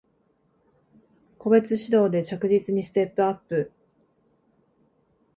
[1.37, 3.71] 個別指導で着実にステップアップ